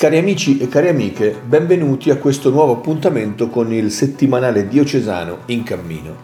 [0.00, 5.64] Cari amici e cari amiche, benvenuti a questo nuovo appuntamento con il settimanale diocesano in
[5.64, 6.14] cammino.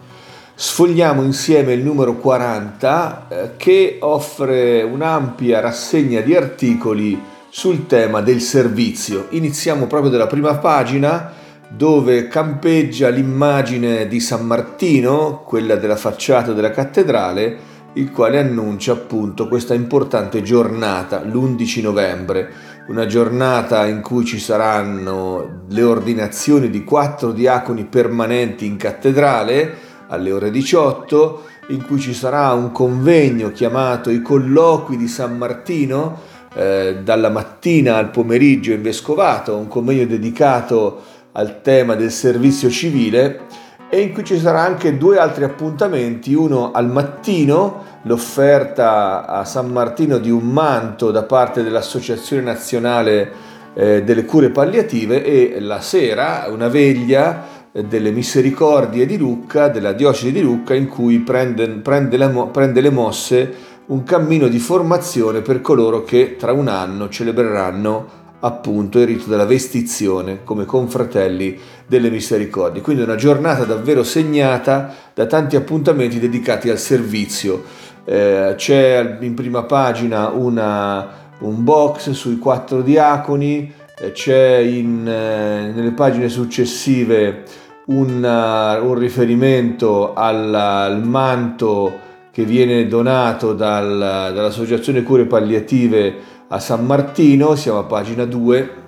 [0.55, 8.39] Sfogliamo insieme il numero 40 eh, che offre un'ampia rassegna di articoli sul tema del
[8.39, 9.27] servizio.
[9.31, 11.33] Iniziamo proprio dalla prima pagina
[11.67, 19.49] dove campeggia l'immagine di San Martino, quella della facciata della cattedrale, il quale annuncia appunto
[19.49, 22.53] questa importante giornata, l'11 novembre
[22.87, 29.73] una giornata in cui ci saranno le ordinazioni di quattro diaconi permanenti in cattedrale
[30.07, 36.19] alle ore 18, in cui ci sarà un convegno chiamato i colloqui di San Martino,
[36.53, 43.41] eh, dalla mattina al pomeriggio in Vescovato, un convegno dedicato al tema del servizio civile
[43.89, 49.69] e in cui ci sarà anche due altri appuntamenti, uno al mattino, l'offerta a San
[49.69, 53.31] Martino di un manto da parte dell'Associazione Nazionale
[53.73, 59.93] eh, delle Cure Palliative e la sera una veglia eh, delle Misericordie di Lucca, della
[59.93, 63.53] diocesi di Lucca, in cui prende, prende, la, prende le mosse
[63.87, 69.45] un cammino di formazione per coloro che tra un anno celebreranno appunto il rito della
[69.45, 72.81] vestizione come confratelli delle misericordie.
[72.81, 77.63] Quindi una giornata davvero segnata da tanti appuntamenti dedicati al servizio.
[78.05, 81.07] Eh, c'è in prima pagina una,
[81.39, 87.43] un box sui quattro diaconi, eh, c'è in, eh, nelle pagine successive
[87.87, 91.99] un, uh, un riferimento al, al, manto
[92.31, 98.83] che viene donato dal, dall'Associazione Cure Palliative a San Martino, siamo a pagina 2.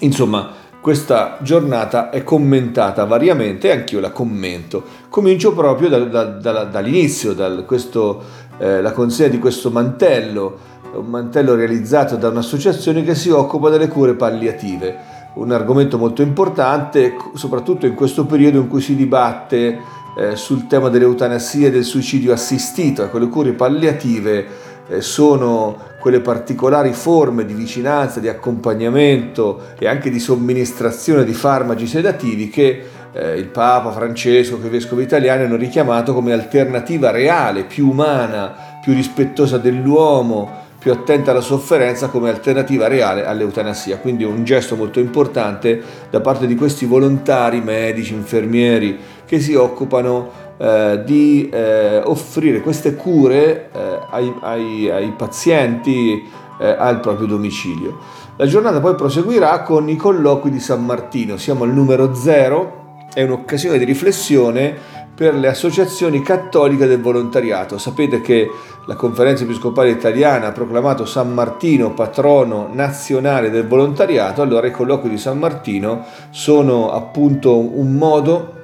[0.00, 0.48] Insomma,
[0.80, 4.82] questa giornata è commentata variamente e anch'io la commento.
[5.10, 8.22] Comincio proprio da, da, da, dall'inizio, dal questo,
[8.58, 13.88] eh, la consegna di questo mantello, un mantello realizzato da un'associazione che si occupa delle
[13.88, 14.96] cure palliative,
[15.34, 19.78] un argomento molto importante, soprattutto in questo periodo in cui si dibatte
[20.16, 24.46] eh, sul tema dell'eutanasia e del suicidio assistito, ecco, le cure palliative
[24.88, 31.86] eh, sono quelle particolari forme di vicinanza, di accompagnamento e anche di somministrazione di farmaci
[31.86, 37.88] sedativi che eh, il Papa Francesco, che vescovi italiani hanno richiamato come alternativa reale, più
[37.88, 43.98] umana, più rispettosa dell'uomo, più attenta alla sofferenza come alternativa reale all'eutanasia.
[43.98, 50.48] Quindi un gesto molto importante da parte di questi volontari, medici, infermieri che si occupano
[50.62, 56.22] eh, di eh, offrire queste cure eh, ai, ai, ai, pazienti
[56.60, 57.96] eh, al proprio domicilio.
[58.36, 63.22] La giornata poi proseguirà con i colloqui di San Martino, siamo al numero 0, è
[63.22, 64.76] un'occasione di riflessione
[65.14, 67.78] per le associazioni cattoliche del volontariato.
[67.78, 68.50] Sapete che
[68.84, 75.08] la Conferenza Episcopale Italiana ha proclamato San Martino patrono nazionale del volontariato, allora i colloqui
[75.08, 78.58] di San Martino sono appunto un modo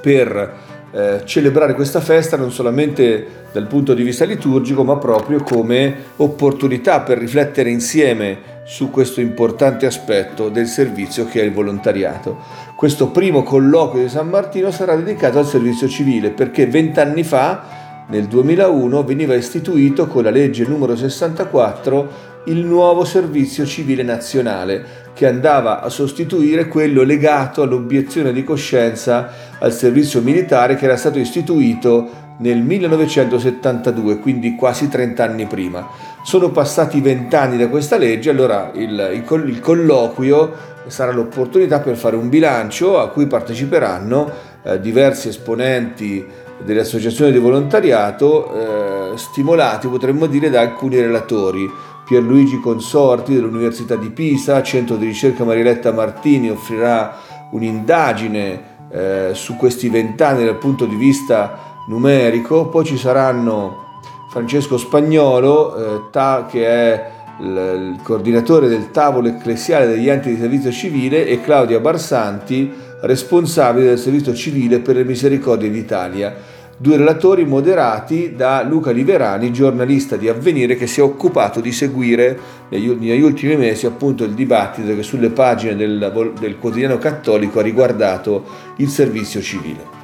[0.00, 5.94] per eh, celebrare questa festa non solamente dal punto di vista liturgico, ma proprio come
[6.16, 12.38] opportunità per riflettere insieme su questo importante aspetto del servizio che è il volontariato.
[12.76, 18.26] Questo primo colloquio di San Martino sarà dedicato al servizio civile perché vent'anni fa, nel
[18.26, 25.80] 2001, veniva istituito con la legge numero 64 il nuovo servizio civile nazionale che andava
[25.80, 32.58] a sostituire quello legato all'obiezione di coscienza al servizio militare che era stato istituito nel
[32.58, 35.86] 1972, quindi quasi 30 anni prima.
[36.24, 41.96] Sono passati 20 anni da questa legge, allora il, il, il colloquio sarà l'opportunità per
[41.96, 44.30] fare un bilancio a cui parteciperanno
[44.64, 46.26] eh, diversi esponenti
[46.64, 51.68] delle associazioni di volontariato, eh, stimolati potremmo dire da alcuni relatori
[52.04, 57.16] Pierluigi Consorti dell'Università di Pisa, Centro di ricerca Marieletta Martini offrirà
[57.50, 63.90] un'indagine eh, su questi vent'anni dal punto di vista numerico, poi ci saranno
[64.30, 67.10] Francesco Spagnolo eh, ta, che è
[67.40, 72.72] il, coordinatore del tavolo ecclesiale degli enti di servizio civile e Claudia Barsanti,
[73.02, 76.34] responsabile del servizio civile per le misericordie d'Italia.
[76.76, 82.38] Due relatori moderati da Luca Liverani, giornalista di Avvenire che si è occupato di seguire
[82.70, 88.44] negli, ultimi mesi appunto il dibattito che sulle pagine del, del quotidiano cattolico ha riguardato
[88.76, 90.00] il servizio civile.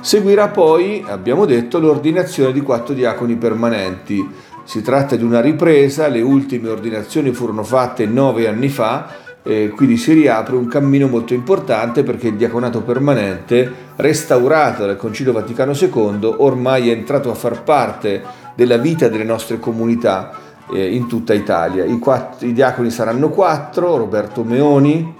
[0.00, 4.26] Seguirà poi, abbiamo detto, l'ordinazione di quattro diaconi permanenti.
[4.64, 9.08] Si tratta di una ripresa, le ultime ordinazioni furono fatte nove anni fa,
[9.42, 15.32] eh, quindi si riapre un cammino molto importante perché il diaconato permanente, restaurato dal Concilio
[15.32, 18.22] Vaticano II, ormai è entrato a far parte
[18.54, 20.30] della vita delle nostre comunità
[20.72, 21.84] eh, in tutta Italia.
[21.84, 25.14] I, quattro, I, diaconi saranno quattro, Roberto Meoni,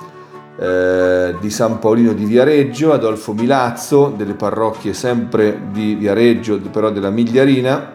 [0.60, 7.10] eh, di San Paolino di Viareggio, Adolfo Milazzo, delle parrocchie sempre di Viareggio, però della
[7.10, 7.92] Migliarina,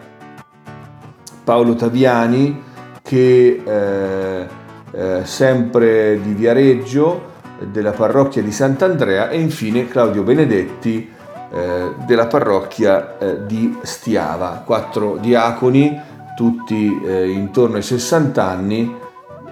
[1.44, 2.62] Paolo Taviani,
[3.02, 4.46] che eh,
[4.90, 11.10] eh, sempre di Viareggio, della parrocchia di Sant'Andrea e infine Claudio Benedetti
[11.52, 16.00] eh, della parrocchia eh, di Stiava, quattro diaconi,
[16.34, 18.94] tutti eh, intorno ai 60 anni,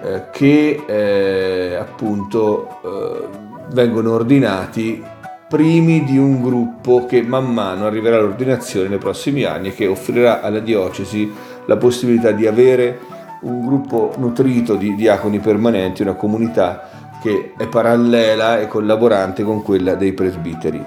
[0.03, 3.27] eh, che eh, appunto eh,
[3.71, 5.01] vengono ordinati
[5.47, 10.41] primi di un gruppo che man mano arriverà all'ordinazione nei prossimi anni e che offrirà
[10.41, 11.31] alla diocesi
[11.65, 12.99] la possibilità di avere
[13.41, 16.92] un gruppo nutrito di diaconi permanenti, una comunità
[17.23, 20.83] che è parallela e collaborante con quella dei presbiteri.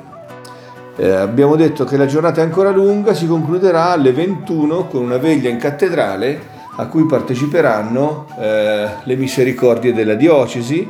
[0.99, 5.17] Eh, abbiamo detto che la giornata è ancora lunga, si concluderà alle 21 con una
[5.17, 10.87] veglia in cattedrale a cui parteciperanno eh, le misericordie della diocesi,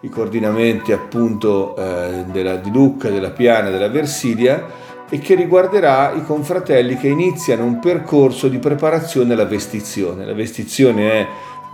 [0.00, 4.66] i coordinamenti appunto eh, della, di Lucca, della Piana e della Versilia
[5.08, 10.26] e che riguarderà i confratelli che iniziano un percorso di preparazione alla vestizione.
[10.26, 11.26] La vestizione è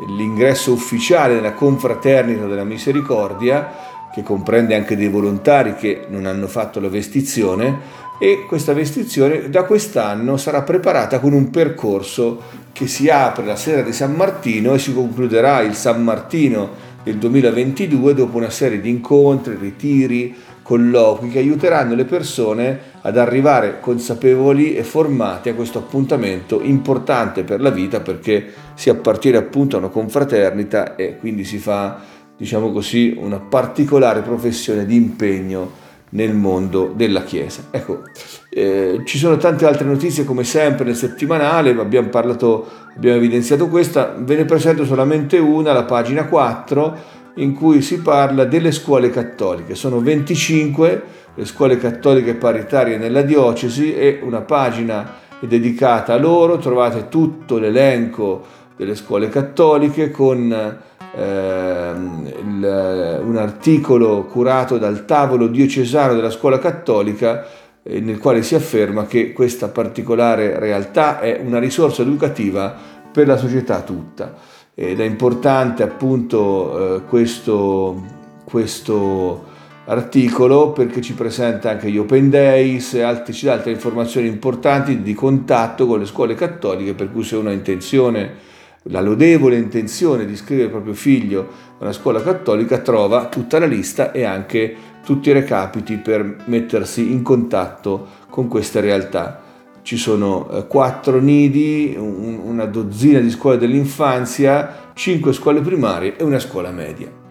[0.06, 6.78] l'ingresso ufficiale nella confraternita della misericordia che comprende anche dei volontari che non hanno fatto
[6.80, 13.44] la vestizione e questa vestizione da quest'anno sarà preparata con un percorso che si apre
[13.44, 18.50] la sera di San Martino e si concluderà il San Martino del 2022 dopo una
[18.50, 25.54] serie di incontri, ritiri, colloqui che aiuteranno le persone ad arrivare consapevoli e formati a
[25.54, 31.44] questo appuntamento importante per la vita perché si appartiene appunto a una confraternita e quindi
[31.44, 32.00] si fa,
[32.34, 37.64] diciamo così, una particolare professione di impegno nel mondo della Chiesa.
[37.70, 38.04] Ecco,
[38.48, 42.66] eh, ci sono tante altre notizie come sempre nel settimanale, abbiamo parlato,
[42.96, 48.44] abbiamo evidenziato questa, ve ne presento solamente una, la pagina 4, in cui si parla
[48.44, 49.74] delle scuole cattoliche.
[49.74, 51.02] Sono 25 le
[51.42, 58.44] scuole cattoliche paritarie nella diocesi e una pagina dedicata a loro, trovate tutto l'elenco
[58.76, 60.82] delle scuole cattoliche con
[61.16, 67.46] Ehm, il, un articolo curato dal tavolo diocesano della scuola cattolica
[67.84, 72.74] eh, nel quale si afferma che questa particolare realtà è una risorsa educativa
[73.12, 74.34] per la società tutta.
[74.74, 78.02] Ed è importante appunto eh, questo,
[78.44, 79.52] questo
[79.86, 85.02] articolo perché ci presenta anche gli Open Days e altri, ci dà altre informazioni importanti
[85.02, 88.52] di contatto con le scuole cattoliche per cui se uno ha intenzione
[88.88, 91.48] la lodevole intenzione di iscrivere il proprio figlio
[91.78, 97.10] a una scuola cattolica trova tutta la lista e anche tutti i recapiti per mettersi
[97.10, 99.42] in contatto con queste realtà.
[99.82, 106.38] Ci sono eh, quattro nidi, una dozzina di scuole dell'infanzia, cinque scuole primarie e una
[106.38, 107.23] scuola media.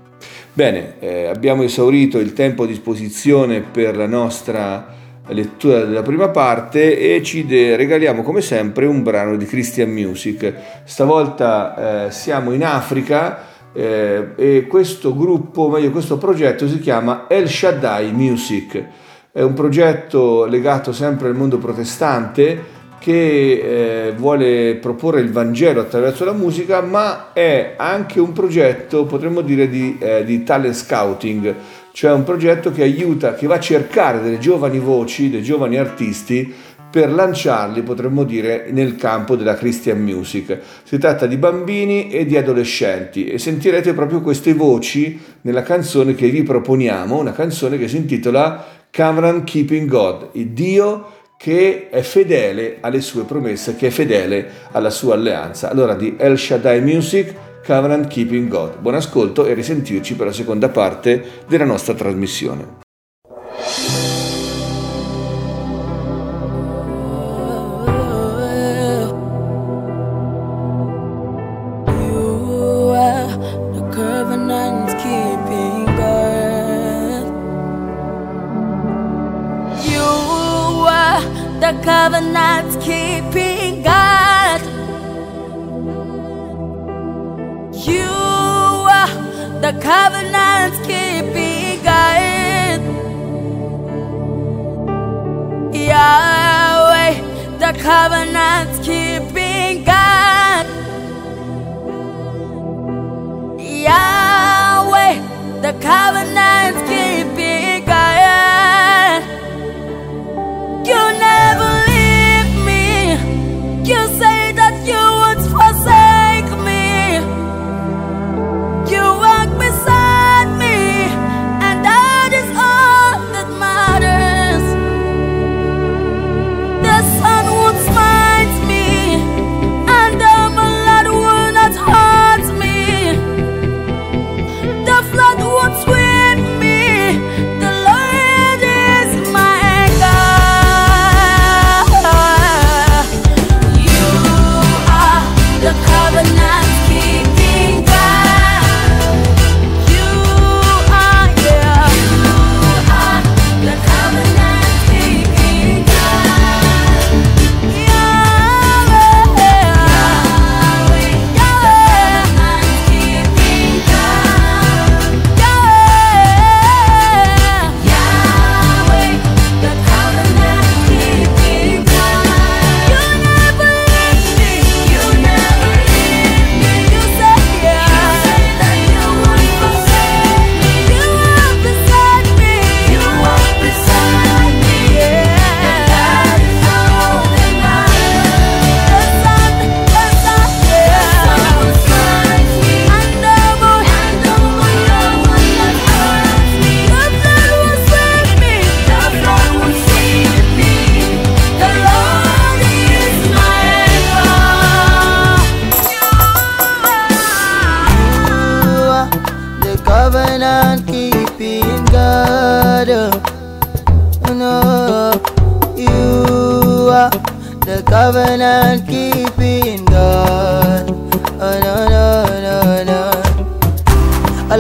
[0.56, 4.86] Bene, eh, abbiamo esaurito il tempo a disposizione per la nostra
[5.30, 10.54] lettura della prima parte e ci regaliamo come sempre un brano di Christian Music.
[10.84, 13.40] Stavolta eh, siamo in Africa
[13.74, 18.86] eh, e questo gruppo, meglio questo progetto si chiama El Shaddai Music.
[19.32, 26.24] È un progetto legato sempre al mondo protestante che eh, vuole proporre il Vangelo attraverso
[26.24, 31.54] la musica, ma è anche un progetto, potremmo dire, di, eh, di talent scouting,
[31.92, 36.50] cioè un progetto che aiuta, che va a cercare delle giovani voci, dei giovani artisti
[36.90, 40.60] per lanciarli, potremmo dire, nel campo della Christian music.
[40.84, 46.30] Si tratta di bambini e di adolescenti e sentirete proprio queste voci nella canzone che
[46.30, 52.78] vi proponiamo, una canzone che si intitola Cameron Keeping God, il Dio che è fedele
[52.80, 55.70] alle sue promesse, che è fedele alla sua alleanza.
[55.70, 57.34] Allora di El Shaddai Music
[57.66, 58.78] Covenant Keeping God.
[58.80, 62.83] Buon ascolto e risentirci per la seconda parte della nostra trasmissione.
[81.84, 84.62] Covenant keeping God.
[87.88, 88.08] You
[89.00, 89.14] are
[89.60, 92.80] the covenant keeping God.
[95.76, 97.14] Yahweh,
[97.60, 100.66] the covenant keeping God.
[103.60, 105.16] Yahweh,
[105.62, 106.53] the covenant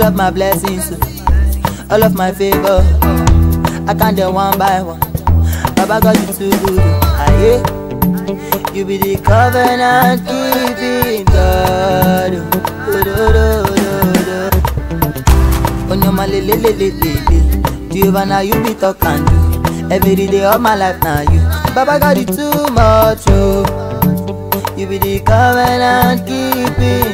[0.03, 0.91] All of my blessings,
[1.89, 2.83] all of my favor,
[3.87, 4.99] I count them one by one.
[5.79, 6.79] Baba God you too good.
[7.23, 7.63] Aye.
[8.73, 12.33] You be the covenant keeping God.
[12.35, 15.93] Oh, do, do, do, do.
[15.93, 17.89] On your ma le le le le le le.
[17.93, 19.35] Jehovah now you be talk and do.
[19.95, 21.39] Every day of my life now you.
[21.73, 23.63] Baba God you too much oh.
[24.75, 27.12] You be the covenant keeping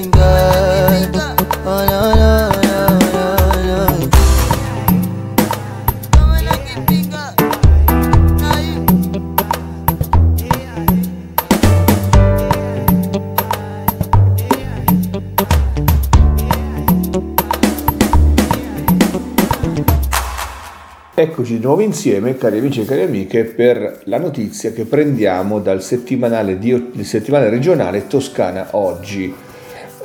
[21.40, 25.82] Eccoci di nuovo insieme, cari amici e cari amiche, per la notizia che prendiamo dal
[25.82, 29.34] settimanale, di- settimanale regionale Toscana Oggi.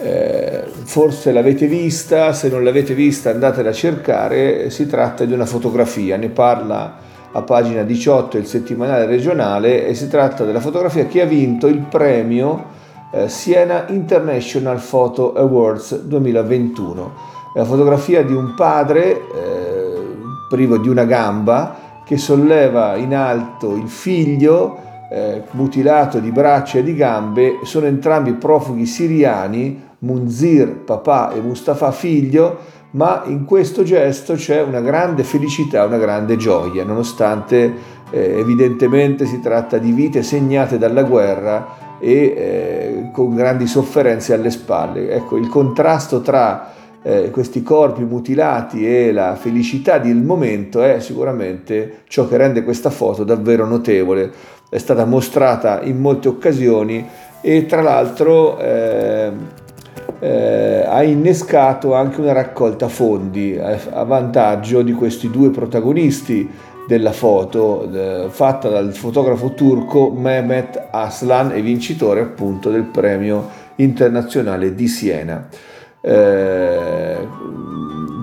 [0.01, 5.45] Eh, forse l'avete vista, se non l'avete vista andatela a cercare, si tratta di una
[5.45, 6.99] fotografia, ne parla
[7.33, 11.81] a pagina 18 il settimanale regionale e si tratta della fotografia che ha vinto il
[11.81, 12.65] premio
[13.11, 17.13] eh, Siena International Photo Awards 2021.
[17.53, 19.84] È la fotografia di un padre eh,
[20.49, 24.79] privo di una gamba che solleva in alto il figlio
[25.11, 31.91] eh, mutilato di braccia e di gambe, sono entrambi profughi siriani, Munzir papà e Mustafa
[31.93, 32.59] figlio,
[32.91, 37.73] ma in questo gesto c'è una grande felicità, una grande gioia, nonostante
[38.11, 44.51] eh, evidentemente si tratta di vite segnate dalla guerra e eh, con grandi sofferenze alle
[44.51, 45.11] spalle.
[45.11, 46.73] Ecco, il contrasto tra
[47.07, 52.91] eh, questi corpi mutilati e la felicità del momento è sicuramente ciò che rende questa
[52.91, 54.33] foto davvero notevole.
[54.71, 57.07] È stata mostrata in molte occasioni
[57.43, 59.31] e tra l'altro eh,
[60.19, 66.49] eh, ha innescato anche una raccolta fondi a vantaggio di questi due protagonisti
[66.89, 74.75] della foto eh, fatta dal fotografo turco Mehmet Aslan e vincitore appunto del premio internazionale
[74.75, 75.47] di Siena.
[76.07, 77.27] Eh,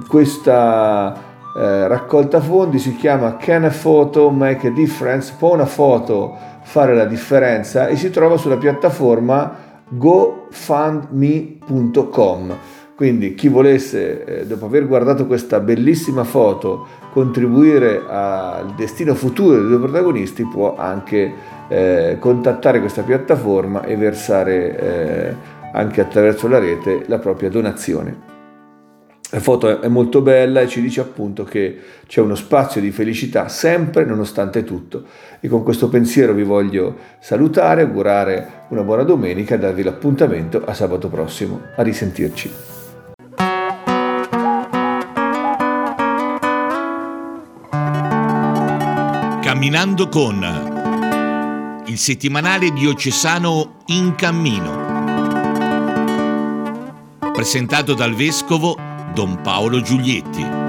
[0.08, 1.16] questa
[1.58, 5.34] eh, raccolta fondi si chiama Can a Photo Make a Difference?
[5.36, 7.88] Può una foto fare la differenza?
[7.88, 12.56] E si trova sulla piattaforma gofundme.com.
[12.96, 19.68] Quindi chi volesse, eh, dopo aver guardato questa bellissima foto, contribuire al destino futuro dei
[19.68, 21.34] due protagonisti, può anche
[21.68, 28.30] eh, contattare questa piattaforma e versare anche attraverso la rete la propria donazione.
[29.34, 33.48] La foto è molto bella e ci dice appunto che c'è uno spazio di felicità
[33.48, 35.06] sempre nonostante tutto.
[35.40, 40.74] E con questo pensiero vi voglio salutare, augurare una buona domenica e darvi l'appuntamento a
[40.74, 41.62] sabato prossimo.
[41.78, 42.51] A risentirci.
[49.42, 50.70] Camminando con
[51.86, 54.91] il settimanale diocesano In Cammino.
[57.42, 58.76] Presentato dal vescovo
[59.16, 60.61] Don Paolo Giulietti.